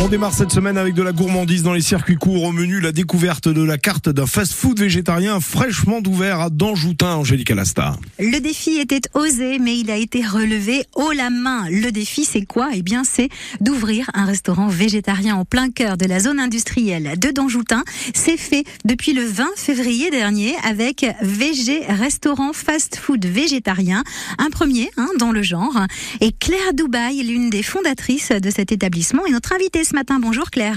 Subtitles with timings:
[0.00, 2.44] On démarre cette semaine avec de la gourmandise dans les circuits courts.
[2.44, 7.50] Au menu, la découverte de la carte d'un fast-food végétarien fraîchement ouvert à Danjoutin, Angélique
[7.50, 7.96] Alasta.
[8.20, 11.68] Le défi était osé, mais il a été relevé haut la main.
[11.68, 12.68] Le défi, c'est quoi?
[12.74, 13.28] Eh bien, c'est
[13.60, 17.82] d'ouvrir un restaurant végétarien en plein cœur de la zone industrielle de Danjoutin.
[18.14, 24.04] C'est fait depuis le 20 février dernier avec VG Restaurant Fast Food Végétarien,
[24.38, 25.76] un premier hein, dans le genre.
[26.20, 30.18] Et Claire Dubaï, l'une des fondatrices de cet établissement, est notre invitée ce matin.
[30.20, 30.76] Bonjour Claire.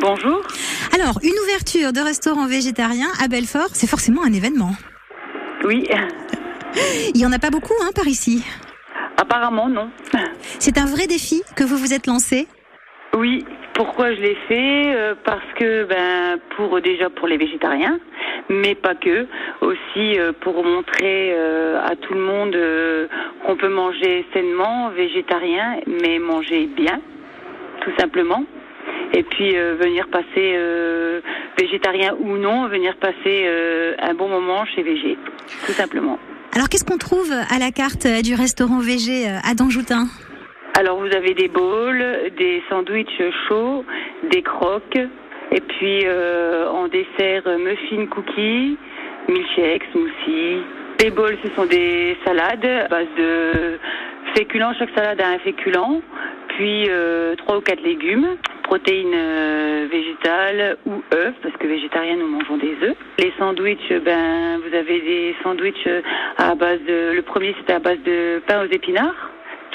[0.00, 0.40] Bonjour.
[0.94, 4.72] Alors, une ouverture de restaurant végétarien à Belfort, c'est forcément un événement.
[5.64, 5.84] Oui,
[7.14, 8.44] Il y en a pas beaucoup hein, par ici.
[9.18, 9.90] apparemment non.
[10.58, 12.48] C'est un vrai défi que vous vous êtes lancé?
[13.14, 14.94] Oui, pourquoi je l'ai fait?
[14.94, 17.98] Euh, Parce que ben pour déjà pour les végétariens,
[18.48, 19.26] mais pas que,
[19.60, 22.56] aussi euh, pour montrer euh, à tout le monde
[23.44, 27.00] qu'on peut manger sainement, végétarien, mais manger bien,
[27.82, 28.44] tout simplement.
[29.14, 31.20] Et puis euh, venir passer euh,
[31.58, 35.16] végétarien ou non, venir passer euh, un bon moment chez VG,
[35.66, 36.18] tout simplement.
[36.54, 40.06] Alors, qu'est-ce qu'on trouve à la carte du restaurant VG à Danjoutin?
[40.74, 42.04] Alors vous avez des bowls,
[42.36, 43.84] des sandwichs chauds,
[44.30, 44.98] des croques,
[45.50, 48.78] et puis en dessert muffins cookies,
[49.28, 50.62] milkshakes, smoothies.
[51.00, 53.78] Les bowls ce sont des salades à base de
[54.36, 56.00] féculents, chaque salade a un féculent,
[56.58, 58.26] puis euh, trois ou quatre légumes,
[58.64, 62.96] protéines euh, végétales ou œufs, parce que végétariens nous mangeons des œufs.
[63.20, 66.02] Les sandwichs, ben vous avez des sandwichs euh,
[66.36, 69.27] à base de, le premier c'était à base de pain aux épinards.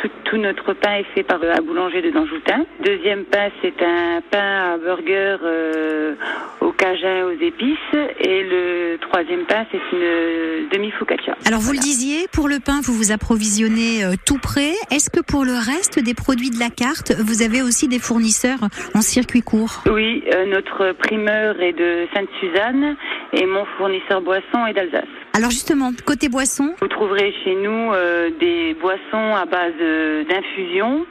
[0.04, 2.66] Tout, tout notre pain est fait par euh, un boulanger de Danjoutin.
[2.84, 6.16] Deuxième pain, c'est un pain à burger euh,
[6.60, 7.78] au cajun aux épices.
[8.20, 11.38] Et le troisième pain, c'est une demi-focaccia.
[11.46, 14.74] Alors, vous le disiez, pour le pain, vous vous approvisionnez euh, tout prêt.
[14.92, 18.60] Est-ce que pour le reste des produits de la carte, vous avez aussi des fournisseurs
[18.94, 19.84] en circuit court?
[19.90, 22.98] Oui, euh, notre primeur est de Sainte-Suzanne
[23.32, 25.08] et mon fournisseur boisson est d'Alsace.
[25.36, 31.06] Alors, justement, côté boisson, Vous trouverez chez nous euh, des boissons à base euh, d'infusion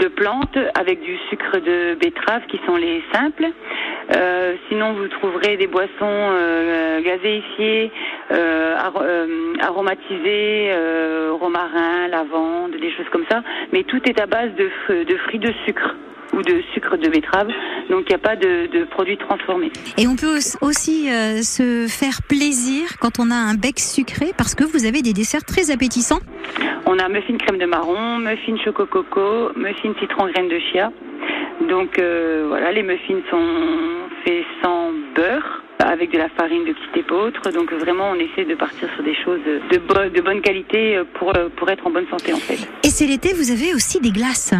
[0.00, 3.46] de plantes avec du sucre de betterave qui sont les simples.
[4.16, 7.92] Euh, sinon, vous trouverez des boissons euh, gazéifiées,
[8.32, 9.04] euh, aro-
[9.60, 10.72] aromatisées,
[11.40, 13.42] romarin, lavande, des choses comme ça.
[13.72, 14.68] Mais tout est à base de
[15.28, 15.94] fruits de sucre
[16.32, 17.48] ou de sucre de betterave.
[17.90, 19.72] Donc, il n'y a pas de, de produits transformés.
[19.98, 24.32] et on peut aus- aussi euh, se faire plaisir quand on a un bec sucré
[24.36, 26.20] parce que vous avez des desserts très appétissants.
[26.86, 30.90] On a muffin crème de marron, muffin choco coco, muffin citron graine de chia.
[31.68, 33.46] Donc euh, voilà, les muffins sont
[34.24, 37.50] faits sans beurre, avec de la farine de petite épeautre.
[37.52, 41.04] Donc vraiment, on essaie de partir sur des choses de, bo- de bonne qualité euh,
[41.14, 42.58] pour, pour être en bonne santé en fait.
[42.82, 44.54] Et c'est l'été, vous avez aussi des glaces.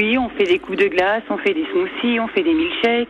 [0.00, 3.08] Oui, on fait des coups de glace, on fait des smoothies, on fait des milkshakes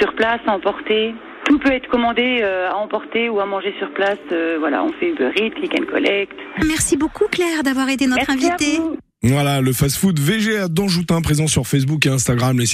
[0.00, 1.14] sur place, à emporter.
[1.44, 4.18] Tout peut être commandé euh, à emporter ou à manger sur place.
[4.32, 6.32] Euh, voilà, on fait Uber Eats, Click and Collect.
[6.66, 8.78] Merci beaucoup Claire d'avoir été notre Merci à invitée.
[8.78, 8.96] vous.
[9.22, 12.58] Voilà, le fast-food VG à Danjoutin, présent sur Facebook et Instagram.
[12.58, 12.66] Les